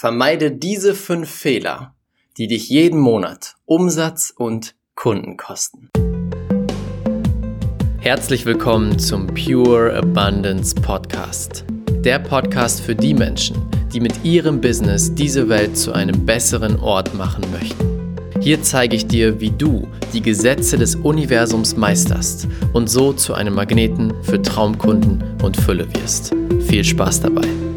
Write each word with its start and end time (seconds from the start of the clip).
Vermeide 0.00 0.52
diese 0.52 0.94
fünf 0.94 1.28
Fehler, 1.28 1.92
die 2.36 2.46
dich 2.46 2.68
jeden 2.68 3.00
Monat 3.00 3.56
Umsatz 3.64 4.32
und 4.32 4.76
Kunden 4.94 5.36
kosten. 5.36 5.90
Herzlich 7.98 8.46
willkommen 8.46 9.00
zum 9.00 9.26
Pure 9.26 9.92
Abundance 9.96 10.72
Podcast. 10.72 11.64
Der 12.04 12.20
Podcast 12.20 12.80
für 12.80 12.94
die 12.94 13.12
Menschen, 13.12 13.56
die 13.92 13.98
mit 13.98 14.24
ihrem 14.24 14.60
Business 14.60 15.12
diese 15.12 15.48
Welt 15.48 15.76
zu 15.76 15.92
einem 15.92 16.24
besseren 16.24 16.78
Ort 16.78 17.14
machen 17.14 17.44
möchten. 17.50 18.16
Hier 18.40 18.62
zeige 18.62 18.94
ich 18.94 19.08
dir, 19.08 19.40
wie 19.40 19.50
du 19.50 19.88
die 20.12 20.22
Gesetze 20.22 20.78
des 20.78 20.94
Universums 20.94 21.76
meisterst 21.76 22.46
und 22.72 22.88
so 22.88 23.12
zu 23.12 23.34
einem 23.34 23.56
Magneten 23.56 24.14
für 24.22 24.40
Traumkunden 24.40 25.24
und 25.42 25.56
Fülle 25.56 25.92
wirst. 25.92 26.36
Viel 26.68 26.84
Spaß 26.84 27.22
dabei! 27.22 27.67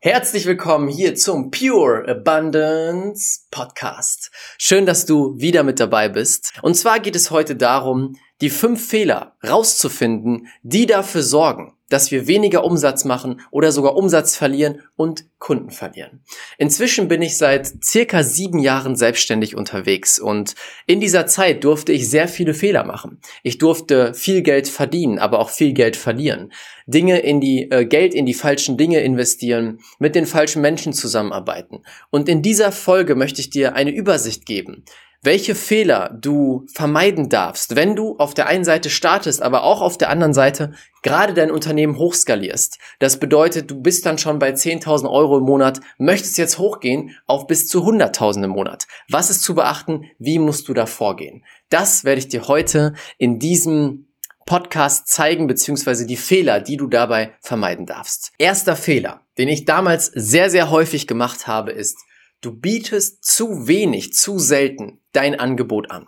Herzlich 0.00 0.46
willkommen 0.46 0.86
hier 0.86 1.16
zum 1.16 1.50
Pure 1.50 2.06
Abundance 2.08 3.40
Podcast. 3.50 4.30
Schön, 4.56 4.86
dass 4.86 5.06
du 5.06 5.34
wieder 5.40 5.64
mit 5.64 5.80
dabei 5.80 6.08
bist. 6.08 6.52
Und 6.62 6.74
zwar 6.74 7.00
geht 7.00 7.16
es 7.16 7.32
heute 7.32 7.56
darum, 7.56 8.14
die 8.40 8.48
fünf 8.48 8.86
Fehler 8.86 9.36
rauszufinden, 9.44 10.46
die 10.62 10.86
dafür 10.86 11.22
sorgen, 11.22 11.74
dass 11.88 12.10
wir 12.10 12.26
weniger 12.26 12.64
Umsatz 12.64 13.04
machen 13.04 13.40
oder 13.50 13.72
sogar 13.72 13.96
Umsatz 13.96 14.36
verlieren 14.36 14.82
und 14.96 15.24
Kunden 15.38 15.70
verlieren. 15.70 16.20
Inzwischen 16.58 17.08
bin 17.08 17.22
ich 17.22 17.36
seit 17.36 17.72
circa 17.84 18.22
sieben 18.22 18.58
Jahren 18.58 18.96
selbstständig 18.96 19.56
unterwegs 19.56 20.18
und 20.18 20.54
in 20.86 21.00
dieser 21.00 21.26
Zeit 21.26 21.64
durfte 21.64 21.92
ich 21.92 22.10
sehr 22.10 22.28
viele 22.28 22.54
Fehler 22.54 22.84
machen. 22.84 23.20
Ich 23.42 23.58
durfte 23.58 24.14
viel 24.14 24.42
Geld 24.42 24.68
verdienen, 24.68 25.18
aber 25.18 25.38
auch 25.38 25.50
viel 25.50 25.72
Geld 25.72 25.96
verlieren. 25.96 26.52
Dinge 26.86 27.20
in 27.20 27.40
die, 27.40 27.70
äh, 27.70 27.84
Geld 27.84 28.14
in 28.14 28.26
die 28.26 28.34
falschen 28.34 28.76
Dinge 28.76 29.00
investieren, 29.00 29.80
mit 29.98 30.14
den 30.14 30.26
falschen 30.26 30.62
Menschen 30.62 30.92
zusammenarbeiten. 30.92 31.82
Und 32.10 32.28
in 32.28 32.42
dieser 32.42 32.72
Folge 32.72 33.14
möchte 33.14 33.40
ich 33.40 33.50
dir 33.50 33.74
eine 33.74 33.90
Übersicht 33.90 34.46
geben, 34.46 34.84
welche 35.22 35.54
Fehler 35.54 36.16
du 36.20 36.64
vermeiden 36.72 37.28
darfst, 37.28 37.74
wenn 37.74 37.96
du 37.96 38.16
auf 38.18 38.34
der 38.34 38.46
einen 38.46 38.64
Seite 38.64 38.88
startest, 38.88 39.42
aber 39.42 39.64
auch 39.64 39.80
auf 39.80 39.98
der 39.98 40.10
anderen 40.10 40.32
Seite 40.32 40.72
gerade 41.02 41.34
dein 41.34 41.50
Unternehmen 41.50 41.98
hochskalierst. 41.98 42.78
Das 42.98 43.18
bedeutet, 43.18 43.70
du 43.70 43.80
bist 43.80 44.06
dann 44.06 44.18
schon 44.18 44.38
bei 44.38 44.50
10.000 44.50 45.10
Euro 45.10 45.38
im 45.38 45.44
Monat, 45.44 45.80
möchtest 45.98 46.38
jetzt 46.38 46.58
hochgehen 46.58 47.16
auf 47.26 47.46
bis 47.46 47.68
zu 47.68 47.84
100.000 47.84 48.44
im 48.44 48.50
Monat. 48.50 48.86
Was 49.08 49.30
ist 49.30 49.42
zu 49.42 49.54
beachten? 49.54 50.04
Wie 50.18 50.38
musst 50.38 50.68
du 50.68 50.74
da 50.74 50.86
vorgehen? 50.86 51.44
Das 51.68 52.04
werde 52.04 52.20
ich 52.20 52.28
dir 52.28 52.46
heute 52.48 52.94
in 53.18 53.38
diesem 53.38 54.06
Podcast 54.46 55.08
zeigen, 55.08 55.46
beziehungsweise 55.46 56.06
die 56.06 56.16
Fehler, 56.16 56.60
die 56.60 56.78
du 56.78 56.86
dabei 56.86 57.34
vermeiden 57.40 57.84
darfst. 57.84 58.32
Erster 58.38 58.76
Fehler, 58.76 59.20
den 59.36 59.48
ich 59.48 59.66
damals 59.66 60.06
sehr, 60.06 60.48
sehr 60.48 60.70
häufig 60.70 61.06
gemacht 61.06 61.46
habe, 61.46 61.72
ist, 61.72 61.98
Du 62.40 62.52
bietest 62.52 63.24
zu 63.24 63.66
wenig, 63.66 64.12
zu 64.12 64.38
selten 64.38 65.00
dein 65.12 65.38
Angebot 65.38 65.90
an. 65.90 66.06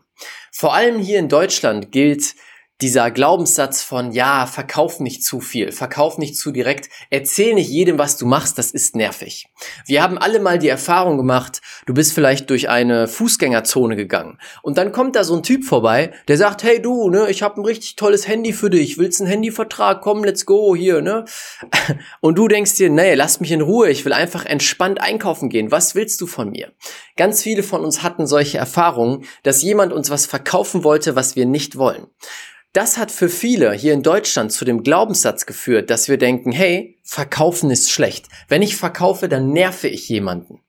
Vor 0.53 0.75
allem 0.75 0.99
hier 0.99 1.19
in 1.19 1.29
Deutschland 1.29 1.91
gilt 1.91 2.35
dieser 2.81 3.11
Glaubenssatz 3.11 3.83
von, 3.83 4.13
ja, 4.13 4.47
verkauf 4.47 5.01
nicht 5.01 5.25
zu 5.25 5.41
viel, 5.41 5.73
verkauf 5.73 6.19
nicht 6.19 6.37
zu 6.37 6.51
direkt, 6.51 6.89
erzähl 7.11 7.55
nicht 7.55 7.69
jedem, 7.69 7.99
was 7.99 8.17
du 8.17 8.27
machst, 8.27 8.59
das 8.59 8.71
ist 8.71 8.97
nervig. 8.97 9.49
Wir 9.87 10.03
haben 10.03 10.19
alle 10.19 10.41
mal 10.41 10.59
die 10.59 10.69
Erfahrung 10.69 11.17
gemacht, 11.17 11.61
du 11.87 11.95
bist 11.95 12.13
vielleicht 12.13 12.49
durch 12.51 12.69
eine 12.69 13.09
Fußgängerzone 13.09 13.97
gegangen 13.97 14.39
und 14.63 14.79
dann 14.79 14.93
kommt 14.93 15.17
da 15.17 15.25
so 15.25 15.37
ein 15.37 15.43
Typ 15.43 15.65
vorbei, 15.65 16.13
der 16.29 16.37
sagt, 16.37 16.63
hey 16.63 16.81
du, 16.81 17.11
ne, 17.11 17.29
ich 17.29 17.43
habe 17.43 17.61
ein 17.61 17.65
richtig 17.65 17.97
tolles 17.97 18.27
Handy 18.27 18.53
für 18.53 18.71
dich, 18.71 18.99
willst 18.99 19.21
einen 19.21 19.31
Handyvertrag, 19.31 20.01
komm, 20.01 20.25
let's 20.25 20.47
go, 20.47 20.75
hier, 20.75 21.03
ne? 21.03 21.25
Und 22.21 22.39
du 22.39 22.49
denkst 22.49 22.77
dir, 22.77 22.91
nee, 22.91 23.15
lass 23.15 23.41
mich 23.41 23.53
in 23.53 23.61
Ruhe, 23.61 23.91
ich 23.91 24.05
will 24.05 24.13
einfach 24.13 24.45
entspannt 24.47 25.01
einkaufen 25.01 25.49
gehen, 25.49 25.71
was 25.71 25.95
willst 25.95 26.21
du 26.21 26.27
von 26.27 26.51
mir? 26.51 26.73
Ganz 27.17 27.43
viele 27.43 27.63
von 27.63 27.85
uns 27.85 28.03
hatten 28.03 28.27
solche 28.27 28.59
Erfahrungen, 28.59 29.25
dass 29.43 29.63
jemand 29.63 29.93
uns 29.93 30.11
was 30.11 30.27
verkaufen 30.27 30.85
wollte, 30.85 31.17
was 31.17 31.37
wir 31.37 31.47
nicht 31.47 31.77
wollen. 31.77 32.07
Das 32.73 32.99
hat 32.99 33.11
für 33.11 33.29
viele 33.29 33.73
hier 33.73 33.93
in 33.93 34.05
Deutschland 34.05 34.53
zu 34.53 34.65
dem 34.65 34.85
Glaubenssatz 34.85 35.45
geführt, 35.45 35.91
dass 35.91 36.09
wir 36.09 36.19
denken, 36.19 36.53
hey, 36.53 37.01
verkaufen 37.03 37.69
ist 37.69 37.91
schlecht. 37.91 38.29
Wenn 38.49 38.63
ich 38.63 38.77
verkaufe, 38.77 39.29
dann 39.29 39.51
nerve 39.51 39.89
ich 39.89 40.09
jemanden. 40.09 40.61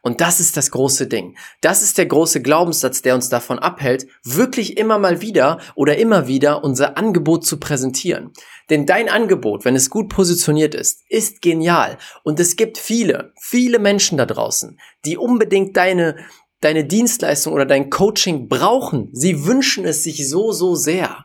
Und 0.00 0.20
das 0.20 0.38
ist 0.38 0.56
das 0.56 0.70
große 0.70 1.08
Ding. 1.08 1.36
Das 1.60 1.82
ist 1.82 1.98
der 1.98 2.06
große 2.06 2.42
Glaubenssatz, 2.42 3.02
der 3.02 3.16
uns 3.16 3.28
davon 3.28 3.58
abhält, 3.58 4.06
wirklich 4.22 4.78
immer 4.78 5.00
mal 5.00 5.20
wieder 5.20 5.58
oder 5.74 5.98
immer 5.98 6.28
wieder 6.28 6.62
unser 6.62 6.96
Angebot 6.96 7.44
zu 7.44 7.58
präsentieren. 7.58 8.32
Denn 8.70 8.86
dein 8.86 9.08
Angebot, 9.08 9.64
wenn 9.64 9.74
es 9.74 9.90
gut 9.90 10.08
positioniert 10.08 10.76
ist, 10.76 11.02
ist 11.08 11.42
genial. 11.42 11.98
Und 12.22 12.38
es 12.38 12.54
gibt 12.54 12.78
viele, 12.78 13.32
viele 13.40 13.80
Menschen 13.80 14.16
da 14.16 14.26
draußen, 14.26 14.78
die 15.04 15.16
unbedingt 15.16 15.76
deine, 15.76 16.16
deine 16.60 16.84
Dienstleistung 16.84 17.52
oder 17.52 17.66
dein 17.66 17.90
Coaching 17.90 18.48
brauchen. 18.48 19.08
Sie 19.12 19.44
wünschen 19.44 19.84
es 19.84 20.04
sich 20.04 20.28
so, 20.28 20.52
so 20.52 20.76
sehr. 20.76 21.24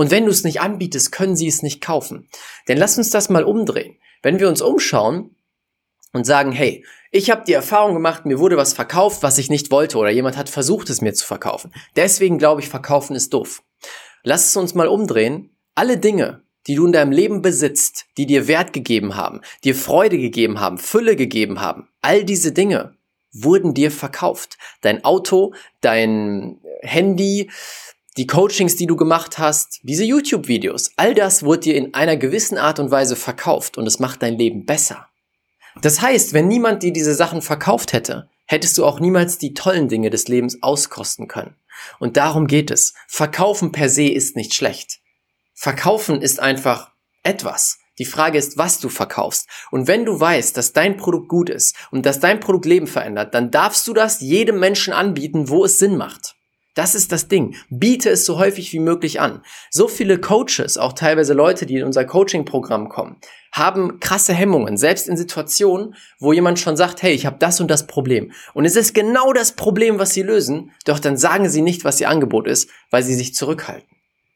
Und 0.00 0.10
wenn 0.10 0.24
du 0.24 0.30
es 0.30 0.44
nicht 0.44 0.62
anbietest, 0.62 1.12
können 1.12 1.36
sie 1.36 1.46
es 1.46 1.62
nicht 1.62 1.82
kaufen. 1.82 2.26
Denn 2.68 2.78
lass 2.78 2.96
uns 2.96 3.10
das 3.10 3.28
mal 3.28 3.44
umdrehen. 3.44 3.98
Wenn 4.22 4.40
wir 4.40 4.48
uns 4.48 4.62
umschauen 4.62 5.36
und 6.14 6.24
sagen, 6.24 6.52
hey, 6.52 6.86
ich 7.10 7.30
habe 7.30 7.44
die 7.46 7.52
Erfahrung 7.52 7.92
gemacht, 7.92 8.24
mir 8.24 8.38
wurde 8.38 8.56
was 8.56 8.72
verkauft, 8.72 9.22
was 9.22 9.36
ich 9.36 9.50
nicht 9.50 9.70
wollte 9.70 9.98
oder 9.98 10.08
jemand 10.08 10.38
hat 10.38 10.48
versucht, 10.48 10.88
es 10.88 11.02
mir 11.02 11.12
zu 11.12 11.26
verkaufen. 11.26 11.70
Deswegen 11.96 12.38
glaube 12.38 12.62
ich, 12.62 12.70
verkaufen 12.70 13.14
ist 13.14 13.34
doof. 13.34 13.62
Lass 14.22 14.46
es 14.46 14.56
uns 14.56 14.74
mal 14.74 14.88
umdrehen. 14.88 15.54
Alle 15.74 15.98
Dinge, 15.98 16.44
die 16.66 16.76
du 16.76 16.86
in 16.86 16.92
deinem 16.92 17.12
Leben 17.12 17.42
besitzt, 17.42 18.06
die 18.16 18.24
dir 18.24 18.48
Wert 18.48 18.72
gegeben 18.72 19.16
haben, 19.16 19.42
dir 19.64 19.74
Freude 19.74 20.16
gegeben 20.16 20.60
haben, 20.60 20.78
Fülle 20.78 21.14
gegeben 21.14 21.60
haben, 21.60 21.88
all 22.00 22.24
diese 22.24 22.52
Dinge 22.52 22.94
wurden 23.32 23.74
dir 23.74 23.90
verkauft. 23.90 24.56
Dein 24.80 25.04
Auto, 25.04 25.52
dein 25.82 26.58
Handy, 26.80 27.50
die 28.20 28.26
Coachings, 28.26 28.76
die 28.76 28.86
du 28.86 28.96
gemacht 28.96 29.38
hast, 29.38 29.80
diese 29.82 30.04
YouTube-Videos, 30.04 30.90
all 30.96 31.14
das 31.14 31.42
wurde 31.42 31.60
dir 31.60 31.76
in 31.76 31.94
einer 31.94 32.18
gewissen 32.18 32.58
Art 32.58 32.78
und 32.78 32.90
Weise 32.90 33.16
verkauft 33.16 33.78
und 33.78 33.86
es 33.86 33.98
macht 33.98 34.22
dein 34.22 34.36
Leben 34.36 34.66
besser. 34.66 35.08
Das 35.80 36.02
heißt, 36.02 36.34
wenn 36.34 36.46
niemand 36.46 36.82
dir 36.82 36.92
diese 36.92 37.14
Sachen 37.14 37.40
verkauft 37.40 37.94
hätte, 37.94 38.28
hättest 38.44 38.76
du 38.76 38.84
auch 38.84 39.00
niemals 39.00 39.38
die 39.38 39.54
tollen 39.54 39.88
Dinge 39.88 40.10
des 40.10 40.28
Lebens 40.28 40.62
auskosten 40.62 41.28
können. 41.28 41.54
Und 41.98 42.18
darum 42.18 42.46
geht 42.46 42.70
es. 42.70 42.92
Verkaufen 43.08 43.72
per 43.72 43.88
se 43.88 44.08
ist 44.08 44.36
nicht 44.36 44.52
schlecht. 44.52 45.00
Verkaufen 45.54 46.20
ist 46.20 46.40
einfach 46.40 46.90
etwas. 47.22 47.78
Die 47.98 48.04
Frage 48.04 48.36
ist, 48.36 48.58
was 48.58 48.80
du 48.80 48.90
verkaufst. 48.90 49.48
Und 49.70 49.88
wenn 49.88 50.04
du 50.04 50.20
weißt, 50.20 50.54
dass 50.58 50.74
dein 50.74 50.98
Produkt 50.98 51.30
gut 51.30 51.48
ist 51.48 51.74
und 51.90 52.04
dass 52.04 52.20
dein 52.20 52.38
Produkt 52.38 52.66
Leben 52.66 52.86
verändert, 52.86 53.32
dann 53.34 53.50
darfst 53.50 53.88
du 53.88 53.94
das 53.94 54.20
jedem 54.20 54.60
Menschen 54.60 54.92
anbieten, 54.92 55.48
wo 55.48 55.64
es 55.64 55.78
Sinn 55.78 55.96
macht. 55.96 56.34
Das 56.80 56.94
ist 56.94 57.12
das 57.12 57.28
Ding. 57.28 57.56
Biete 57.68 58.08
es 58.08 58.24
so 58.24 58.38
häufig 58.38 58.72
wie 58.72 58.78
möglich 58.78 59.20
an. 59.20 59.42
So 59.68 59.86
viele 59.86 60.18
Coaches, 60.18 60.78
auch 60.78 60.94
teilweise 60.94 61.34
Leute, 61.34 61.66
die 61.66 61.76
in 61.76 61.84
unser 61.84 62.06
Coaching-Programm 62.06 62.88
kommen, 62.88 63.16
haben 63.52 64.00
krasse 64.00 64.32
Hemmungen, 64.32 64.78
selbst 64.78 65.06
in 65.06 65.18
Situationen, 65.18 65.94
wo 66.20 66.32
jemand 66.32 66.58
schon 66.58 66.78
sagt, 66.78 67.02
hey, 67.02 67.12
ich 67.12 67.26
habe 67.26 67.36
das 67.38 67.60
und 67.60 67.70
das 67.70 67.86
Problem. 67.86 68.32
Und 68.54 68.64
es 68.64 68.76
ist 68.76 68.94
genau 68.94 69.34
das 69.34 69.56
Problem, 69.56 69.98
was 69.98 70.14
sie 70.14 70.22
lösen, 70.22 70.72
doch 70.86 70.98
dann 70.98 71.18
sagen 71.18 71.50
sie 71.50 71.60
nicht, 71.60 71.84
was 71.84 72.00
ihr 72.00 72.08
Angebot 72.08 72.46
ist, 72.46 72.70
weil 72.88 73.02
sie 73.02 73.14
sich 73.14 73.34
zurückhalten. 73.34 73.86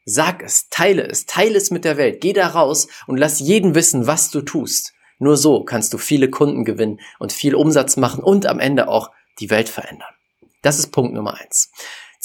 Sag 0.05 0.43
es, 0.43 0.69
teile 0.69 1.09
es, 1.09 1.25
teile 1.25 1.56
es 1.56 1.71
mit 1.71 1.87
der 1.87 1.97
Welt, 1.97 2.21
geh 2.21 2.34
da 2.34 2.49
raus 2.49 2.88
und 3.06 3.16
lass 3.16 3.41
jeden 3.41 3.75
wissen, 3.75 4.06
was 4.06 4.31
du 4.31 4.43
tust. 4.43 4.93
Nur 5.19 5.38
so 5.38 5.65
kannst 5.65 5.94
du 5.94 5.97
viele 5.97 6.28
Kunden 6.28 6.66
gewinnen 6.66 7.00
und 7.19 7.32
viel 7.32 7.55
Umsatz 7.55 7.97
machen 7.97 8.22
und 8.22 8.44
am 8.44 8.61
Ende 8.61 8.88
auch 8.88 9.12
die 9.41 9.49
Welt 9.49 9.71
verändern. 9.71 10.12
Das 10.61 10.78
ist 10.78 10.93
Punkt 10.93 11.15
Nummer 11.15 11.38
eins. 11.41 11.71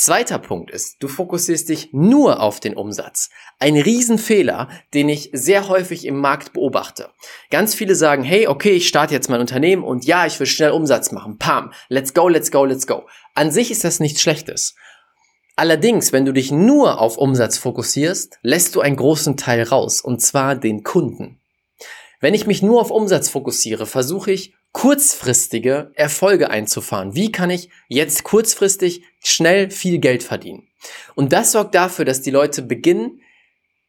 Zweiter 0.01 0.39
Punkt 0.39 0.71
ist, 0.71 1.03
du 1.03 1.09
fokussierst 1.09 1.67
dich 1.67 1.89
nur 1.91 2.39
auf 2.39 2.61
den 2.61 2.77
Umsatz. 2.77 3.29
Ein 3.59 3.75
Riesenfehler, 3.75 4.69
den 4.93 5.09
ich 5.09 5.29
sehr 5.33 5.67
häufig 5.67 6.05
im 6.05 6.21
Markt 6.21 6.53
beobachte. 6.53 7.09
Ganz 7.51 7.75
viele 7.75 7.95
sagen, 7.95 8.23
hey, 8.23 8.47
okay, 8.47 8.71
ich 8.71 8.87
starte 8.87 9.13
jetzt 9.13 9.29
mein 9.29 9.41
Unternehmen 9.41 9.83
und 9.83 10.05
ja, 10.05 10.25
ich 10.25 10.39
will 10.39 10.47
schnell 10.47 10.71
Umsatz 10.71 11.11
machen. 11.11 11.37
Pam, 11.37 11.73
let's 11.89 12.13
go, 12.13 12.29
let's 12.29 12.49
go, 12.49 12.63
let's 12.63 12.87
go. 12.87 13.07
An 13.35 13.51
sich 13.51 13.71
ist 13.71 13.83
das 13.83 13.99
nichts 13.99 14.21
Schlechtes. 14.21 14.73
Allerdings, 15.57 16.13
wenn 16.13 16.23
du 16.23 16.31
dich 16.31 16.49
nur 16.49 17.01
auf 17.01 17.17
Umsatz 17.17 17.57
fokussierst, 17.57 18.39
lässt 18.41 18.75
du 18.75 18.79
einen 18.79 18.95
großen 18.95 19.35
Teil 19.35 19.63
raus, 19.63 19.99
und 19.99 20.21
zwar 20.21 20.55
den 20.55 20.83
Kunden. 20.83 21.41
Wenn 22.19 22.33
ich 22.33 22.47
mich 22.47 22.61
nur 22.61 22.81
auf 22.81 22.91
Umsatz 22.91 23.29
fokussiere, 23.29 23.85
versuche 23.85 24.31
ich 24.31 24.53
kurzfristige 24.71 25.91
Erfolge 25.95 26.49
einzufahren. 26.49 27.15
Wie 27.15 27.31
kann 27.31 27.49
ich 27.49 27.69
jetzt 27.87 28.23
kurzfristig 28.23 29.03
schnell 29.23 29.71
viel 29.71 29.99
Geld 29.99 30.23
verdienen? 30.23 30.67
Und 31.15 31.33
das 31.33 31.51
sorgt 31.51 31.75
dafür, 31.75 32.05
dass 32.05 32.21
die 32.21 32.31
Leute 32.31 32.61
beginnen, 32.61 33.21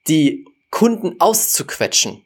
die 0.08 0.46
Kunden 0.70 1.16
auszuquetschen. 1.20 2.24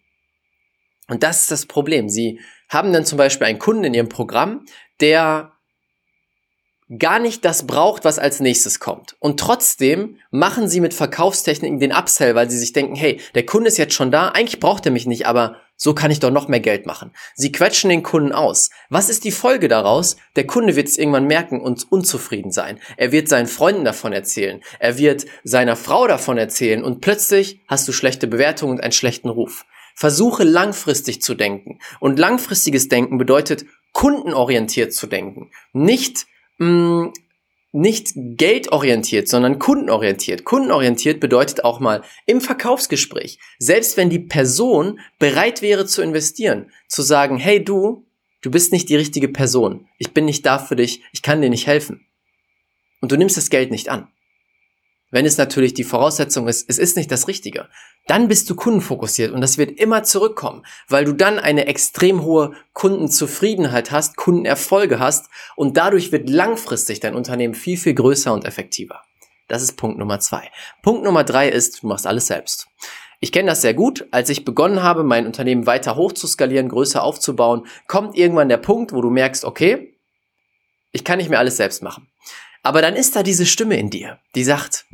Und 1.09 1.23
das 1.23 1.43
ist 1.43 1.51
das 1.51 1.67
Problem. 1.67 2.09
Sie 2.09 2.41
haben 2.69 2.93
dann 2.93 3.05
zum 3.05 3.19
Beispiel 3.19 3.47
einen 3.47 3.59
Kunden 3.59 3.85
in 3.85 3.95
ihrem 3.95 4.09
Programm, 4.09 4.65
der 5.01 5.53
gar 6.99 7.19
nicht 7.19 7.45
das 7.45 7.67
braucht, 7.67 8.05
was 8.05 8.19
als 8.19 8.41
nächstes 8.41 8.79
kommt. 8.79 9.17
Und 9.19 9.41
trotzdem 9.41 10.19
machen 10.31 10.69
sie 10.69 10.81
mit 10.81 10.93
Verkaufstechniken 10.95 11.81
den 11.81 11.93
Upsell, 11.93 12.35
weil 12.35 12.51
sie 12.51 12.59
sich 12.59 12.73
denken, 12.73 12.95
hey, 12.95 13.21
der 13.35 13.47
Kunde 13.47 13.69
ist 13.69 13.79
jetzt 13.79 13.95
schon 13.95 14.11
da, 14.11 14.29
eigentlich 14.29 14.61
braucht 14.61 14.85
er 14.87 14.93
mich 14.93 15.07
nicht, 15.07 15.27
aber 15.27 15.61
So 15.85 15.93
kann 15.93 16.11
ich 16.11 16.19
doch 16.19 16.31
noch 16.31 16.49
mehr 16.49 16.61
Geld 16.61 16.87
machen. 16.87 17.11
Sie 17.35 17.53
quetschen 17.53 17.91
den 17.91 18.03
Kunden 18.03 18.33
aus. 18.33 18.71
Was 18.89 19.11
ist 19.11 19.23
die 19.23 19.31
Folge 19.31 19.69
daraus? 19.69 20.17
Der 20.35 20.47
Kunde 20.47 20.77
wird 20.77 20.89
es 20.89 20.97
irgendwann 20.97 21.27
merken 21.27 21.61
und 21.61 21.93
unzufrieden 21.93 22.53
sein. 22.53 22.81
Er 22.97 23.13
wird 23.13 23.29
seinen 23.29 23.49
Freunden 23.49 23.85
davon 23.85 24.15
erzählen. 24.15 24.63
Er 24.79 24.97
wird 24.97 25.27
seiner 25.43 25.77
Frau 25.77 26.07
davon 26.07 26.39
erzählen 26.39 26.83
und 26.83 27.03
plötzlich 27.03 27.61
hast 27.69 27.87
du 27.87 27.93
schlechte 27.93 28.27
Bewertungen 28.27 28.73
und 28.73 28.81
einen 28.83 28.93
schlechten 28.93 29.29
Ruf. 29.29 29.67
Versuche 29.95 30.43
langfristig 30.43 31.21
zu 31.21 31.35
denken. 31.35 31.81
Und 32.01 32.19
langfristiges 32.19 32.89
Denken 32.89 33.19
bedeutet 33.19 33.67
kundenorientiert 33.93 34.95
zu 34.95 35.07
denken. 35.07 35.51
Nicht 35.75 36.25
mh, 36.57 36.67
mm, 36.67 37.13
nicht 37.75 38.13
geldorientiert, 38.15 39.29
sondern 39.29 39.59
kundenorientiert. 39.59 40.45
Kundenorientiert 40.45 41.19
bedeutet 41.19 41.65
auch 41.65 41.81
mal 41.81 42.03
im 42.25 42.41
Verkaufsgespräch, 42.41 43.41
selbst 43.59 43.97
wenn 43.97 44.11
die 44.11 44.21
Person 44.21 45.01
bereit 45.19 45.61
wäre 45.61 45.85
zu 45.85 46.01
investieren, 46.01 46.71
zu 46.87 47.03
sagen, 47.03 47.37
hey 47.37 47.63
du, 47.63 48.07
du 48.43 48.51
bist 48.53 48.73
nicht 48.73 48.89
die 48.89 48.97
richtige 48.97 49.29
Person, 49.29 49.89
ich 49.99 50.15
bin 50.15 50.25
nicht 50.25 50.47
da 50.47 50.61
für 50.61 50.77
dich, 50.77 51.03
ich 51.13 51.23
kann 51.23 51.43
dir 51.43 51.51
nicht 51.51 51.67
helfen. 51.67 52.07
Und 53.01 53.11
du 53.11 53.17
nimmst 53.17 53.37
das 53.37 53.51
Geld 53.51 53.73
nicht 53.73 53.89
an. 53.89 54.09
Wenn 55.15 55.27
es 55.27 55.39
natürlich 55.39 55.75
die 55.75 55.85
Voraussetzung 55.85 56.49
ist, 56.49 56.69
es 56.69 56.77
ist 56.77 56.97
nicht 56.97 57.09
das 57.13 57.29
Richtige, 57.29 57.69
dann 58.09 58.27
bist 58.27 58.51
du 58.51 58.57
kundenfokussiert 58.57 59.31
und 59.31 59.43
das 59.43 59.59
wird 59.59 59.79
immer 59.79 60.03
zurückkommen, 60.03 60.67
weil 60.89 61.05
du 61.05 61.13
dann 61.13 61.39
eine 61.39 61.69
extrem 61.69 62.25
hohe 62.25 62.55
Kundenzufriedenheit 62.73 63.93
hast, 63.93 64.17
Kundenerfolge 64.17 64.99
hast 64.99 65.31
und 65.55 65.77
dadurch 65.77 66.11
wird 66.11 66.29
langfristig 66.29 66.99
dein 66.99 67.15
Unternehmen 67.15 67.55
viel, 67.55 67.77
viel 67.77 67.95
größer 67.95 68.33
und 68.33 68.45
effektiver. 68.45 69.03
Das 69.47 69.63
ist 69.63 69.77
Punkt 69.77 69.99
Nummer 69.99 70.19
zwei. 70.19 70.51
Punkt 70.83 71.05
Nummer 71.05 71.23
drei 71.23 71.49
ist, 71.49 71.85
du 71.85 71.87
machst 71.87 72.09
alles 72.09 72.27
selbst. 72.27 72.67
Ich 73.21 73.31
kenne 73.31 73.51
das 73.51 73.63
sehr 73.63 73.75
gut. 73.75 74.09
Als 74.11 74.31
ich 74.31 74.45
begonnen 74.45 74.83
habe, 74.83 75.05
mein 75.05 75.27
Unternehmen 75.27 75.65
weiter 75.65 75.95
hoch 75.95 76.11
zu 76.11 76.27
skalieren, 76.27 76.69
größer 76.69 77.05
aufzubauen, 77.05 77.69
kommt 77.87 78.17
irgendwann 78.17 78.49
der 78.49 78.57
Punkt, 78.57 78.93
wo 78.93 79.01
du 79.01 79.11
merkst, 79.11 79.45
okay, 79.45 79.97
ich 80.91 81.05
kann 81.05 81.19
nicht 81.19 81.31
mehr 81.31 81.39
alles 81.39 81.57
selbst 81.57 81.85
machen. 81.85 82.09
Aber 82.65 82.83
dann 82.83 82.97
ist 82.97 83.15
da 83.15 83.23
diese 83.23 83.47
Stimme 83.47 83.79
in 83.79 83.91
dir, 83.91 84.19
die 84.35 84.43
sagt, 84.43 84.87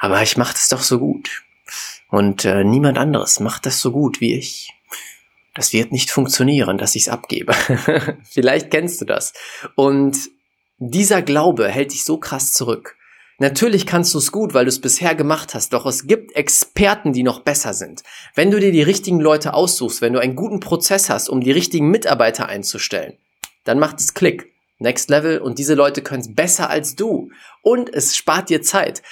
aber 0.00 0.22
ich 0.22 0.36
mache 0.36 0.54
das 0.54 0.68
doch 0.68 0.80
so 0.80 0.98
gut. 0.98 1.42
Und 2.08 2.44
äh, 2.44 2.64
niemand 2.64 2.98
anderes 2.98 3.38
macht 3.38 3.66
das 3.66 3.80
so 3.80 3.92
gut 3.92 4.20
wie 4.20 4.34
ich. 4.34 4.72
Das 5.54 5.72
wird 5.72 5.92
nicht 5.92 6.10
funktionieren, 6.10 6.78
dass 6.78 6.94
ich 6.94 7.02
es 7.02 7.08
abgebe. 7.08 7.52
Vielleicht 8.24 8.70
kennst 8.70 9.00
du 9.00 9.04
das. 9.04 9.34
Und 9.76 10.16
dieser 10.78 11.22
Glaube 11.22 11.68
hält 11.68 11.92
dich 11.92 12.04
so 12.04 12.16
krass 12.16 12.52
zurück. 12.52 12.96
Natürlich 13.38 13.86
kannst 13.86 14.12
du 14.14 14.18
es 14.18 14.32
gut, 14.32 14.54
weil 14.54 14.64
du 14.64 14.70
es 14.70 14.80
bisher 14.80 15.14
gemacht 15.14 15.54
hast, 15.54 15.72
doch 15.72 15.86
es 15.86 16.06
gibt 16.06 16.36
Experten, 16.36 17.12
die 17.12 17.22
noch 17.22 17.40
besser 17.40 17.72
sind. 17.72 18.02
Wenn 18.34 18.50
du 18.50 18.60
dir 18.60 18.72
die 18.72 18.82
richtigen 18.82 19.20
Leute 19.20 19.54
aussuchst, 19.54 20.02
wenn 20.02 20.12
du 20.12 20.20
einen 20.20 20.36
guten 20.36 20.60
Prozess 20.60 21.08
hast, 21.08 21.28
um 21.28 21.40
die 21.40 21.52
richtigen 21.52 21.90
Mitarbeiter 21.90 22.46
einzustellen, 22.46 23.16
dann 23.64 23.78
macht 23.78 23.98
es 24.00 24.14
Klick. 24.14 24.52
Next 24.78 25.10
Level 25.10 25.38
und 25.38 25.58
diese 25.58 25.74
Leute 25.74 26.02
können 26.02 26.22
es 26.22 26.34
besser 26.34 26.70
als 26.70 26.96
du. 26.96 27.30
Und 27.60 27.92
es 27.92 28.16
spart 28.16 28.48
dir 28.48 28.62
Zeit. 28.62 29.02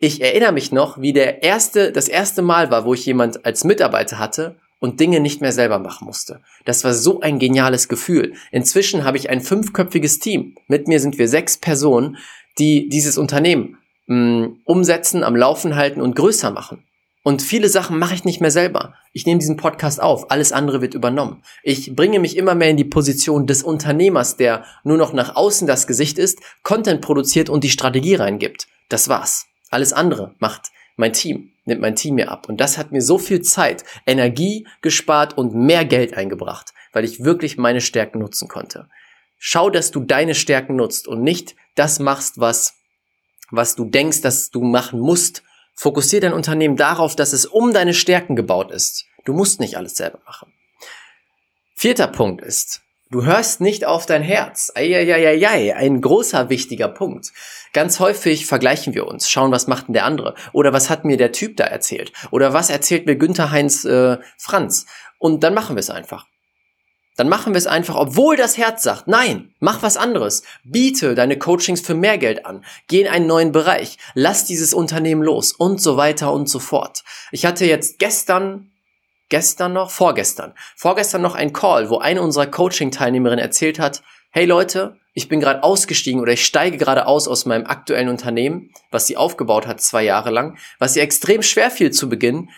Ich 0.00 0.20
erinnere 0.20 0.52
mich 0.52 0.70
noch, 0.70 1.00
wie 1.00 1.12
der 1.12 1.42
erste, 1.42 1.90
das 1.90 2.08
erste 2.08 2.40
Mal 2.40 2.70
war, 2.70 2.84
wo 2.84 2.94
ich 2.94 3.04
jemand 3.04 3.44
als 3.44 3.64
Mitarbeiter 3.64 4.18
hatte 4.18 4.56
und 4.78 5.00
Dinge 5.00 5.18
nicht 5.18 5.40
mehr 5.40 5.50
selber 5.50 5.80
machen 5.80 6.04
musste. 6.06 6.40
Das 6.64 6.84
war 6.84 6.94
so 6.94 7.20
ein 7.20 7.40
geniales 7.40 7.88
Gefühl. 7.88 8.34
Inzwischen 8.52 9.04
habe 9.04 9.16
ich 9.16 9.28
ein 9.28 9.40
fünfköpfiges 9.40 10.20
Team. 10.20 10.54
Mit 10.68 10.86
mir 10.86 11.00
sind 11.00 11.18
wir 11.18 11.26
sechs 11.26 11.56
Personen, 11.56 12.16
die 12.60 12.88
dieses 12.88 13.18
Unternehmen 13.18 13.78
mh, 14.06 14.16
mm, 14.16 14.60
umsetzen, 14.64 15.24
am 15.24 15.34
Laufen 15.34 15.74
halten 15.74 16.00
und 16.00 16.14
größer 16.14 16.52
machen. 16.52 16.84
Und 17.24 17.42
viele 17.42 17.68
Sachen 17.68 17.98
mache 17.98 18.14
ich 18.14 18.24
nicht 18.24 18.40
mehr 18.40 18.52
selber. 18.52 18.94
Ich 19.12 19.26
nehme 19.26 19.40
diesen 19.40 19.56
Podcast 19.56 20.00
auf, 20.00 20.30
alles 20.30 20.52
andere 20.52 20.80
wird 20.80 20.94
übernommen. 20.94 21.42
Ich 21.64 21.94
bringe 21.96 22.20
mich 22.20 22.36
immer 22.36 22.54
mehr 22.54 22.70
in 22.70 22.76
die 22.76 22.84
Position 22.84 23.48
des 23.48 23.64
Unternehmers, 23.64 24.36
der 24.36 24.64
nur 24.84 24.96
noch 24.96 25.12
nach 25.12 25.34
außen 25.34 25.66
das 25.66 25.88
Gesicht 25.88 26.18
ist, 26.18 26.38
Content 26.62 27.00
produziert 27.00 27.50
und 27.50 27.64
die 27.64 27.70
Strategie 27.70 28.14
reingibt. 28.14 28.68
Das 28.88 29.08
war's. 29.08 29.47
Alles 29.70 29.92
andere 29.92 30.34
macht 30.38 30.70
mein 30.96 31.12
Team, 31.12 31.52
nimmt 31.64 31.80
mein 31.80 31.96
Team 31.96 32.16
mir 32.16 32.30
ab. 32.30 32.48
Und 32.48 32.60
das 32.60 32.76
hat 32.76 32.92
mir 32.92 33.00
so 33.00 33.18
viel 33.18 33.40
Zeit, 33.42 33.84
Energie 34.06 34.66
gespart 34.82 35.38
und 35.38 35.54
mehr 35.54 35.84
Geld 35.84 36.14
eingebracht, 36.14 36.72
weil 36.92 37.04
ich 37.04 37.24
wirklich 37.24 37.56
meine 37.56 37.80
Stärken 37.80 38.18
nutzen 38.18 38.48
konnte. 38.48 38.88
Schau, 39.38 39.70
dass 39.70 39.92
du 39.92 40.00
deine 40.00 40.34
Stärken 40.34 40.76
nutzt 40.76 41.06
und 41.06 41.22
nicht 41.22 41.54
das 41.76 42.00
machst, 42.00 42.40
was, 42.40 42.74
was 43.50 43.76
du 43.76 43.84
denkst, 43.84 44.20
dass 44.20 44.50
du 44.50 44.62
machen 44.62 44.98
musst. 44.98 45.44
Fokussier 45.74 46.20
dein 46.20 46.32
Unternehmen 46.32 46.76
darauf, 46.76 47.14
dass 47.14 47.32
es 47.32 47.46
um 47.46 47.72
deine 47.72 47.94
Stärken 47.94 48.34
gebaut 48.34 48.72
ist. 48.72 49.06
Du 49.24 49.32
musst 49.32 49.60
nicht 49.60 49.76
alles 49.76 49.96
selber 49.96 50.18
machen. 50.26 50.52
Vierter 51.74 52.08
Punkt 52.08 52.42
ist, 52.42 52.82
Du 53.10 53.24
hörst 53.24 53.62
nicht 53.62 53.86
auf 53.86 54.04
dein 54.04 54.22
Herz. 54.22 54.70
Eieieiei, 54.74 55.74
ein 55.74 56.02
großer 56.02 56.50
wichtiger 56.50 56.88
Punkt. 56.88 57.32
Ganz 57.72 58.00
häufig 58.00 58.44
vergleichen 58.44 58.92
wir 58.92 59.06
uns, 59.06 59.30
schauen, 59.30 59.50
was 59.50 59.66
macht 59.66 59.88
denn 59.88 59.94
der 59.94 60.04
andere? 60.04 60.34
Oder 60.52 60.74
was 60.74 60.90
hat 60.90 61.06
mir 61.06 61.16
der 61.16 61.32
Typ 61.32 61.56
da 61.56 61.64
erzählt? 61.64 62.12
Oder 62.30 62.52
was 62.52 62.68
erzählt 62.68 63.06
mir 63.06 63.16
Günther 63.16 63.50
Heinz 63.50 63.86
äh, 63.86 64.18
Franz? 64.36 64.84
Und 65.18 65.42
dann 65.42 65.54
machen 65.54 65.74
wir 65.74 65.80
es 65.80 65.88
einfach. 65.88 66.26
Dann 67.16 67.30
machen 67.30 67.54
wir 67.54 67.58
es 67.58 67.66
einfach, 67.66 67.96
obwohl 67.96 68.36
das 68.36 68.58
Herz 68.58 68.82
sagt, 68.82 69.08
nein, 69.08 69.54
mach 69.58 69.82
was 69.82 69.96
anderes. 69.96 70.42
Biete 70.62 71.14
deine 71.14 71.38
Coachings 71.38 71.80
für 71.80 71.94
mehr 71.94 72.18
Geld 72.18 72.44
an. 72.44 72.62
Geh 72.88 73.00
in 73.00 73.08
einen 73.08 73.26
neuen 73.26 73.52
Bereich. 73.52 73.96
Lass 74.14 74.44
dieses 74.44 74.74
Unternehmen 74.74 75.22
los 75.22 75.52
und 75.52 75.80
so 75.80 75.96
weiter 75.96 76.30
und 76.30 76.48
so 76.48 76.58
fort. 76.58 77.04
Ich 77.32 77.46
hatte 77.46 77.64
jetzt 77.64 77.98
gestern 77.98 78.70
gestern 79.28 79.72
noch, 79.72 79.90
vorgestern, 79.90 80.54
vorgestern 80.76 81.22
noch 81.22 81.34
ein 81.34 81.52
Call, 81.52 81.90
wo 81.90 81.98
eine 81.98 82.22
unserer 82.22 82.46
Coaching-Teilnehmerinnen 82.46 83.42
erzählt 83.42 83.78
hat, 83.78 84.02
hey 84.30 84.44
Leute, 84.44 84.98
ich 85.14 85.28
bin 85.28 85.40
gerade 85.40 85.62
ausgestiegen 85.62 86.20
oder 86.20 86.32
ich 86.32 86.44
steige 86.44 86.78
gerade 86.78 87.06
aus 87.06 87.26
aus 87.26 87.44
meinem 87.44 87.66
aktuellen 87.66 88.08
Unternehmen, 88.08 88.70
was 88.90 89.06
sie 89.06 89.16
aufgebaut 89.16 89.66
hat 89.66 89.80
zwei 89.80 90.04
Jahre 90.04 90.30
lang, 90.30 90.56
was 90.78 90.96
ihr 90.96 91.02
extrem 91.02 91.42
schwer 91.42 91.70
fiel 91.70 91.90
zu 91.90 92.08
Beginn. 92.08 92.50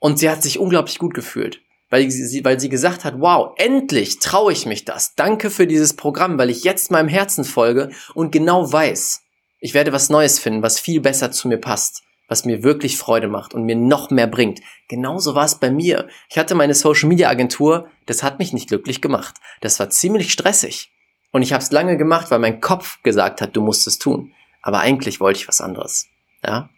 Und 0.00 0.18
sie 0.18 0.28
hat 0.28 0.42
sich 0.42 0.58
unglaublich 0.58 0.98
gut 0.98 1.14
gefühlt, 1.14 1.60
weil 1.88 2.10
sie, 2.10 2.44
weil 2.44 2.58
sie 2.60 2.68
gesagt 2.68 3.04
hat, 3.04 3.20
wow, 3.20 3.54
endlich 3.56 4.18
traue 4.18 4.52
ich 4.52 4.66
mich 4.66 4.84
das. 4.84 5.14
Danke 5.14 5.50
für 5.50 5.66
dieses 5.66 5.94
Programm, 5.94 6.36
weil 6.36 6.50
ich 6.50 6.64
jetzt 6.64 6.90
meinem 6.90 7.08
Herzen 7.08 7.44
folge 7.44 7.90
und 8.14 8.32
genau 8.32 8.70
weiß, 8.70 9.22
ich 9.60 9.72
werde 9.72 9.92
was 9.92 10.10
Neues 10.10 10.38
finden, 10.38 10.62
was 10.62 10.80
viel 10.80 11.00
besser 11.00 11.30
zu 11.30 11.48
mir 11.48 11.58
passt 11.58 12.02
was 12.28 12.44
mir 12.44 12.62
wirklich 12.62 12.96
Freude 12.96 13.28
macht 13.28 13.54
und 13.54 13.64
mir 13.64 13.76
noch 13.76 14.10
mehr 14.10 14.26
bringt. 14.26 14.60
Genauso 14.88 15.34
war 15.34 15.44
es 15.44 15.56
bei 15.56 15.70
mir. 15.70 16.08
Ich 16.28 16.38
hatte 16.38 16.54
meine 16.54 16.74
Social 16.74 17.08
Media 17.08 17.28
Agentur, 17.28 17.88
das 18.06 18.22
hat 18.22 18.38
mich 18.38 18.52
nicht 18.52 18.68
glücklich 18.68 19.00
gemacht. 19.00 19.36
Das 19.60 19.78
war 19.78 19.90
ziemlich 19.90 20.32
stressig. 20.32 20.90
Und 21.32 21.42
ich 21.42 21.52
habe 21.52 21.62
es 21.62 21.72
lange 21.72 21.96
gemacht, 21.96 22.30
weil 22.30 22.38
mein 22.38 22.60
Kopf 22.60 23.02
gesagt 23.02 23.40
hat, 23.40 23.56
du 23.56 23.60
musst 23.60 23.86
es 23.86 23.98
tun. 23.98 24.32
Aber 24.62 24.80
eigentlich 24.80 25.20
wollte 25.20 25.40
ich 25.40 25.48
was 25.48 25.60
anderes. 25.60 26.08
Ja? 26.44 26.70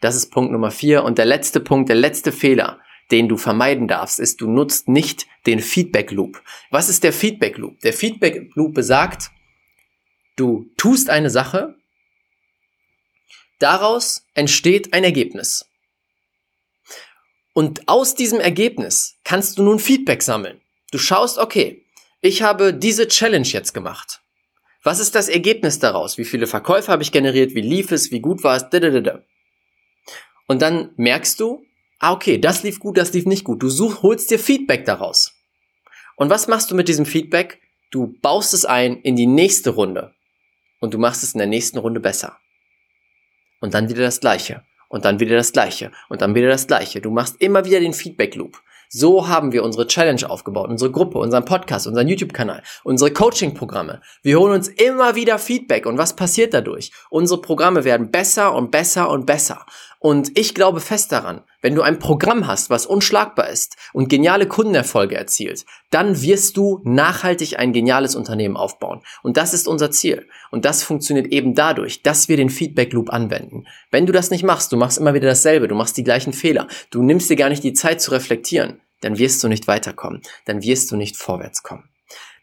Das 0.00 0.16
ist 0.16 0.30
Punkt 0.30 0.52
Nummer 0.52 0.70
vier. 0.70 1.04
Und 1.04 1.18
der 1.18 1.26
letzte 1.26 1.60
Punkt, 1.60 1.88
der 1.88 1.96
letzte 1.96 2.32
Fehler, 2.32 2.80
den 3.10 3.28
du 3.28 3.36
vermeiden 3.36 3.88
darfst, 3.88 4.18
ist, 4.18 4.40
du 4.40 4.48
nutzt 4.48 4.88
nicht 4.88 5.26
den 5.46 5.60
Feedback 5.60 6.10
Loop. 6.10 6.42
Was 6.70 6.88
ist 6.88 7.04
der 7.04 7.12
Feedback 7.12 7.58
Loop? 7.58 7.78
Der 7.80 7.92
Feedback 7.92 8.50
Loop 8.54 8.74
besagt, 8.74 9.30
du 10.36 10.70
tust 10.76 11.10
eine 11.10 11.30
Sache 11.30 11.76
Daraus 13.60 14.24
entsteht 14.32 14.94
ein 14.94 15.04
Ergebnis. 15.04 15.66
Und 17.52 17.88
aus 17.88 18.14
diesem 18.14 18.40
Ergebnis 18.40 19.18
kannst 19.22 19.58
du 19.58 19.62
nun 19.62 19.78
Feedback 19.78 20.22
sammeln. 20.22 20.62
Du 20.92 20.98
schaust, 20.98 21.36
okay, 21.36 21.84
ich 22.22 22.42
habe 22.42 22.72
diese 22.72 23.06
Challenge 23.06 23.46
jetzt 23.46 23.74
gemacht. 23.74 24.22
Was 24.82 24.98
ist 24.98 25.14
das 25.14 25.28
Ergebnis 25.28 25.78
daraus? 25.78 26.16
Wie 26.16 26.24
viele 26.24 26.46
Verkäufe 26.46 26.90
habe 26.90 27.02
ich 27.02 27.12
generiert? 27.12 27.54
Wie 27.54 27.60
lief 27.60 27.92
es? 27.92 28.10
Wie 28.10 28.20
gut 28.20 28.42
war 28.44 28.56
es? 28.56 28.64
Und 30.46 30.62
dann 30.62 30.92
merkst 30.96 31.38
du, 31.38 31.62
ah, 31.98 32.12
okay, 32.12 32.38
das 32.38 32.62
lief 32.62 32.80
gut, 32.80 32.96
das 32.96 33.12
lief 33.12 33.26
nicht 33.26 33.44
gut. 33.44 33.62
Du 33.62 33.68
such, 33.68 34.02
holst 34.02 34.30
dir 34.30 34.38
Feedback 34.38 34.86
daraus. 34.86 35.34
Und 36.16 36.30
was 36.30 36.48
machst 36.48 36.70
du 36.70 36.74
mit 36.74 36.88
diesem 36.88 37.04
Feedback? 37.04 37.60
Du 37.90 38.14
baust 38.22 38.54
es 38.54 38.64
ein 38.64 39.02
in 39.02 39.16
die 39.16 39.26
nächste 39.26 39.70
Runde. 39.70 40.14
Und 40.80 40.94
du 40.94 40.98
machst 40.98 41.22
es 41.22 41.34
in 41.34 41.38
der 41.38 41.46
nächsten 41.46 41.76
Runde 41.76 42.00
besser 42.00 42.39
und 43.60 43.74
dann 43.74 43.88
wieder 43.88 44.02
das 44.02 44.20
Gleiche 44.20 44.62
und 44.88 45.04
dann 45.04 45.20
wieder 45.20 45.36
das 45.36 45.52
Gleiche 45.52 45.92
und 46.08 46.20
dann 46.20 46.34
wieder 46.34 46.48
das 46.48 46.66
Gleiche. 46.66 47.00
Du 47.00 47.10
machst 47.10 47.40
immer 47.40 47.64
wieder 47.64 47.80
den 47.80 47.94
Feedback 47.94 48.34
Loop. 48.34 48.60
So 48.92 49.28
haben 49.28 49.52
wir 49.52 49.62
unsere 49.62 49.86
Challenge 49.86 50.28
aufgebaut, 50.28 50.68
unsere 50.68 50.90
Gruppe, 50.90 51.18
unseren 51.18 51.44
Podcast, 51.44 51.86
unseren 51.86 52.08
YouTube-Kanal, 52.08 52.64
unsere 52.82 53.12
Coaching-Programme. 53.12 54.00
Wir 54.22 54.40
holen 54.40 54.52
uns 54.52 54.66
immer 54.66 55.14
wieder 55.14 55.38
Feedback 55.38 55.86
und 55.86 55.96
was 55.96 56.16
passiert 56.16 56.54
dadurch? 56.54 56.90
Unsere 57.08 57.40
Programme 57.40 57.84
werden 57.84 58.10
besser 58.10 58.52
und 58.52 58.72
besser 58.72 59.08
und 59.08 59.26
besser. 59.26 59.64
Und 60.02 60.38
ich 60.38 60.54
glaube 60.54 60.80
fest 60.80 61.12
daran, 61.12 61.42
wenn 61.60 61.74
du 61.74 61.82
ein 61.82 61.98
Programm 61.98 62.46
hast, 62.46 62.70
was 62.70 62.86
unschlagbar 62.86 63.50
ist 63.50 63.76
und 63.92 64.08
geniale 64.08 64.48
Kundenerfolge 64.48 65.14
erzielt, 65.14 65.66
dann 65.90 66.22
wirst 66.22 66.56
du 66.56 66.80
nachhaltig 66.84 67.58
ein 67.58 67.74
geniales 67.74 68.16
Unternehmen 68.16 68.56
aufbauen. 68.56 69.02
Und 69.22 69.36
das 69.36 69.52
ist 69.52 69.68
unser 69.68 69.90
Ziel. 69.90 70.26
Und 70.50 70.64
das 70.64 70.82
funktioniert 70.82 71.26
eben 71.26 71.54
dadurch, 71.54 72.02
dass 72.02 72.30
wir 72.30 72.38
den 72.38 72.48
Feedback 72.48 72.94
Loop 72.94 73.10
anwenden. 73.12 73.66
Wenn 73.90 74.06
du 74.06 74.12
das 74.12 74.30
nicht 74.30 74.42
machst, 74.42 74.72
du 74.72 74.78
machst 74.78 74.96
immer 74.96 75.12
wieder 75.12 75.28
dasselbe, 75.28 75.68
du 75.68 75.74
machst 75.74 75.98
die 75.98 76.04
gleichen 76.04 76.32
Fehler, 76.32 76.66
du 76.90 77.02
nimmst 77.02 77.28
dir 77.28 77.36
gar 77.36 77.50
nicht 77.50 77.62
die 77.62 77.74
Zeit 77.74 78.00
zu 78.00 78.12
reflektieren, 78.12 78.80
dann 79.02 79.18
wirst 79.18 79.44
du 79.44 79.48
nicht 79.48 79.68
weiterkommen, 79.68 80.22
dann 80.46 80.62
wirst 80.62 80.90
du 80.90 80.96
nicht 80.96 81.18
vorwärts 81.18 81.62
kommen. 81.62 81.90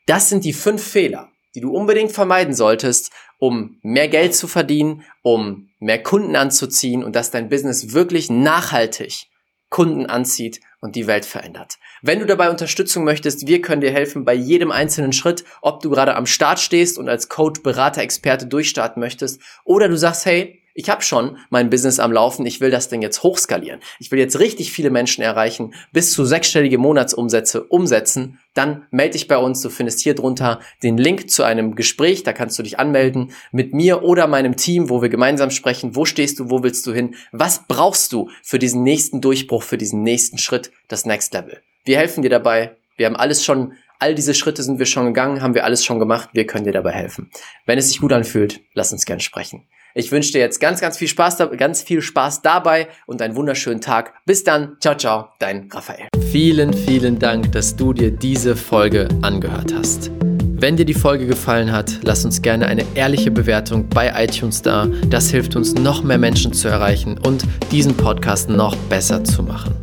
Das 0.05 0.29
sind 0.29 0.45
die 0.45 0.53
fünf 0.53 0.83
Fehler, 0.83 1.31
die 1.57 1.61
du 1.61 1.71
unbedingt 1.71 2.11
vermeiden 2.11 2.53
solltest, 2.53 3.11
um 3.39 3.79
mehr 3.81 4.09
Geld 4.09 4.35
zu 4.35 4.47
verdienen, 4.47 5.03
um 5.23 5.69
mehr 5.79 6.03
Kunden 6.03 6.35
anzuziehen 6.35 7.03
und 7.03 7.15
dass 7.15 7.31
dein 7.31 7.49
Business 7.49 7.93
wirklich 7.93 8.29
nachhaltig 8.29 9.25
Kunden 9.71 10.05
anzieht 10.05 10.61
und 10.81 10.95
die 10.95 11.07
Welt 11.07 11.25
verändert. 11.25 11.79
Wenn 12.03 12.19
du 12.19 12.27
dabei 12.27 12.51
Unterstützung 12.51 13.03
möchtest, 13.03 13.47
wir 13.47 13.59
können 13.63 13.81
dir 13.81 13.89
helfen 13.89 14.23
bei 14.23 14.35
jedem 14.35 14.69
einzelnen 14.69 15.13
Schritt, 15.13 15.45
ob 15.63 15.81
du 15.81 15.89
gerade 15.89 16.15
am 16.15 16.27
Start 16.27 16.59
stehst 16.59 16.99
und 16.99 17.09
als 17.09 17.27
Coach, 17.27 17.63
Berater, 17.63 18.03
Experte 18.03 18.45
durchstarten 18.45 18.99
möchtest 18.99 19.41
oder 19.65 19.87
du 19.87 19.97
sagst, 19.97 20.27
hey, 20.27 20.61
ich 20.77 20.91
habe 20.91 21.01
schon 21.01 21.37
mein 21.49 21.71
Business 21.71 21.99
am 21.99 22.11
Laufen, 22.11 22.45
ich 22.45 22.61
will 22.61 22.69
das 22.69 22.87
Ding 22.87 23.01
jetzt 23.01 23.23
hochskalieren. 23.23 23.79
Ich 23.97 24.11
will 24.11 24.19
jetzt 24.19 24.37
richtig 24.39 24.71
viele 24.71 24.91
Menschen 24.91 25.23
erreichen, 25.23 25.73
bis 25.91 26.13
zu 26.13 26.23
sechsstellige 26.23 26.77
Monatsumsätze 26.77 27.63
umsetzen. 27.63 28.39
Dann 28.53 28.85
melde 28.91 29.13
dich 29.13 29.27
bei 29.27 29.39
uns. 29.39 29.59
Du 29.61 29.71
findest 29.71 30.01
hier 30.01 30.13
drunter 30.13 30.59
den 30.83 30.99
Link 30.99 31.31
zu 31.31 31.41
einem 31.41 31.73
Gespräch. 31.73 32.21
Da 32.21 32.31
kannst 32.31 32.59
du 32.59 32.63
dich 32.63 32.77
anmelden 32.77 33.31
mit 33.51 33.73
mir 33.73 34.03
oder 34.03 34.27
meinem 34.27 34.55
Team, 34.55 34.91
wo 34.91 35.01
wir 35.01 35.09
gemeinsam 35.09 35.49
sprechen. 35.49 35.95
Wo 35.95 36.05
stehst 36.05 36.37
du? 36.37 36.51
Wo 36.51 36.61
willst 36.61 36.85
du 36.85 36.93
hin? 36.93 37.15
Was 37.31 37.67
brauchst 37.67 38.13
du 38.13 38.29
für 38.43 38.59
diesen 38.59 38.83
nächsten 38.83 39.19
Durchbruch, 39.19 39.63
für 39.63 39.79
diesen 39.79 40.03
nächsten 40.03 40.37
Schritt, 40.37 40.71
das 40.89 41.07
Next 41.07 41.33
Level? 41.33 41.59
Wir 41.85 41.97
helfen 41.97 42.21
dir 42.21 42.29
dabei. 42.29 42.77
Wir 42.97 43.07
haben 43.07 43.15
alles 43.15 43.43
schon 43.43 43.73
All 43.99 44.13
diese 44.13 44.35
Schritte 44.35 44.61
sind 44.61 44.77
wir 44.77 44.85
schon 44.85 45.07
gegangen, 45.07 45.41
haben 45.41 45.55
wir 45.55 45.65
alles 45.65 45.83
schon 45.83 45.97
gemacht. 45.97 46.29
Wir 46.33 46.45
können 46.45 46.65
dir 46.65 46.71
dabei 46.71 46.91
helfen. 46.91 47.31
Wenn 47.65 47.79
es 47.79 47.87
sich 47.87 47.99
gut 47.99 48.13
anfühlt, 48.13 48.61
lass 48.75 48.91
uns 48.91 49.07
gern 49.07 49.19
sprechen. 49.19 49.65
Ich 49.97 50.11
wünsche 50.11 50.31
dir 50.31 50.41
jetzt 50.41 50.59
ganz, 50.59 50.79
ganz 50.79 50.95
viel 50.95 51.07
Spaß, 51.07 51.39
ganz 51.57 51.81
viel 51.81 52.03
Spaß 52.03 52.43
dabei 52.43 52.87
und 53.07 53.19
einen 53.19 53.35
wunderschönen 53.35 53.81
Tag. 53.81 54.13
Bis 54.27 54.43
dann. 54.43 54.77
Ciao, 54.79 54.95
ciao. 54.95 55.29
Dein 55.39 55.69
Raphael. 55.71 56.07
Vielen, 56.31 56.71
vielen 56.71 57.17
Dank, 57.17 57.51
dass 57.51 57.75
du 57.75 57.93
dir 57.93 58.11
diese 58.11 58.55
Folge 58.55 59.07
angehört 59.23 59.73
hast. 59.73 60.11
Wenn 60.59 60.77
dir 60.77 60.85
die 60.85 60.93
Folge 60.93 61.25
gefallen 61.25 61.71
hat, 61.71 61.97
lass 62.03 62.23
uns 62.25 62.43
gerne 62.43 62.67
eine 62.67 62.85
ehrliche 62.93 63.31
Bewertung 63.31 63.89
bei 63.89 64.13
iTunes 64.23 64.61
da. 64.61 64.87
Das 65.09 65.31
hilft 65.31 65.55
uns, 65.55 65.73
noch 65.73 66.03
mehr 66.03 66.19
Menschen 66.19 66.53
zu 66.53 66.67
erreichen 66.67 67.17
und 67.17 67.43
diesen 67.71 67.97
Podcast 67.97 68.51
noch 68.51 68.75
besser 68.75 69.23
zu 69.23 69.41
machen. 69.41 69.73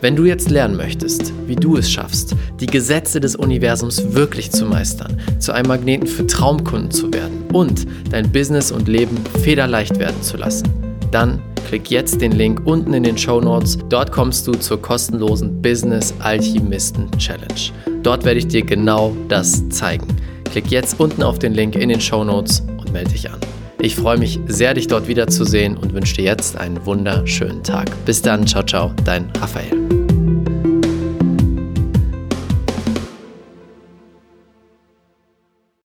Wenn 0.00 0.14
du 0.14 0.26
jetzt 0.26 0.48
lernen 0.48 0.76
möchtest, 0.76 1.32
wie 1.46 1.56
du 1.56 1.76
es 1.76 1.90
schaffst, 1.90 2.36
die 2.60 2.66
Gesetze 2.66 3.18
des 3.18 3.34
Universums 3.34 4.14
wirklich 4.14 4.52
zu 4.52 4.64
meistern, 4.64 5.20
zu 5.40 5.50
einem 5.50 5.66
Magneten 5.66 6.06
für 6.06 6.24
Traumkunden 6.24 6.92
zu 6.92 7.12
werden 7.12 7.46
und 7.52 7.84
dein 8.10 8.30
Business 8.30 8.70
und 8.70 8.86
Leben 8.86 9.16
federleicht 9.42 9.98
werden 9.98 10.22
zu 10.22 10.36
lassen, 10.36 10.68
dann 11.10 11.42
klick 11.66 11.90
jetzt 11.90 12.20
den 12.20 12.32
Link 12.32 12.62
unten 12.64 12.94
in 12.94 13.02
den 13.02 13.18
Show 13.18 13.40
Notes. 13.40 13.76
Dort 13.88 14.12
kommst 14.12 14.46
du 14.46 14.52
zur 14.52 14.80
kostenlosen 14.80 15.60
Business 15.60 16.14
Alchemisten 16.20 17.10
Challenge. 17.18 17.72
Dort 18.04 18.24
werde 18.24 18.38
ich 18.38 18.46
dir 18.46 18.62
genau 18.64 19.16
das 19.28 19.68
zeigen. 19.70 20.06
Klick 20.44 20.70
jetzt 20.70 21.00
unten 21.00 21.24
auf 21.24 21.40
den 21.40 21.54
Link 21.54 21.74
in 21.74 21.88
den 21.88 22.00
Show 22.00 22.22
Notes 22.22 22.60
und 22.78 22.92
melde 22.92 23.10
dich 23.10 23.28
an. 23.28 23.40
Ich 23.80 23.94
freue 23.94 24.18
mich 24.18 24.40
sehr, 24.46 24.74
dich 24.74 24.88
dort 24.88 25.06
wiederzusehen 25.06 25.76
und 25.76 25.94
wünsche 25.94 26.16
dir 26.16 26.24
jetzt 26.24 26.56
einen 26.56 26.84
wunderschönen 26.84 27.62
Tag. 27.62 27.88
Bis 28.04 28.20
dann, 28.20 28.46
ciao, 28.46 28.64
ciao, 28.64 28.92
dein 29.04 29.30
Raphael. 29.40 30.07